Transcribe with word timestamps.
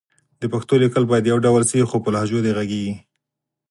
د 0.41 0.43
پښتو 0.53 0.73
لیکل 0.83 1.03
باید 1.11 1.29
يو 1.31 1.37
ډول 1.45 1.63
شي 1.69 1.79
خو 1.89 1.97
په 1.99 2.01
خپلو 2.01 2.13
لهجو 2.15 2.39
دې 2.45 2.51
غږېږي 2.57 2.93